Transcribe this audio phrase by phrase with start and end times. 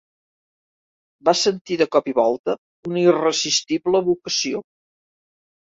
[1.29, 2.57] Va sentir de cop i volta
[2.93, 4.69] una irresistible vocació